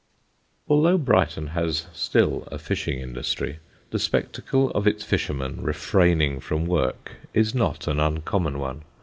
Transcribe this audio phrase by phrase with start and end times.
[0.67, 3.59] Although Brighton has still a fishing industry,
[3.91, 8.81] the spectacle of its fishermen refraining from work is not an uncommon one.